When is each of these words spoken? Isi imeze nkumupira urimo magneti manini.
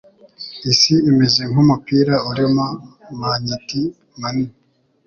Isi 0.71 0.95
imeze 1.09 1.41
nkumupira 1.49 2.15
urimo 2.29 2.65
magneti 3.19 3.81
manini. 4.19 4.53